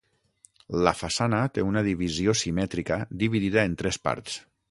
La 0.87 0.93
façana 1.01 1.41
té 1.57 1.65
una 1.67 1.83
divisió 1.89 2.35
simètrica 2.41 2.99
dividida 3.25 3.69
en 3.71 3.79
tres 3.83 4.01
parts. 4.09 4.43